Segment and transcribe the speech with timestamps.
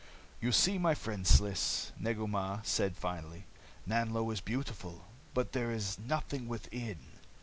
[0.41, 3.45] "You see, my friend Sliss," Negu Mah said finally,
[3.87, 6.97] "Nanlo is beautiful, but there is nothing within.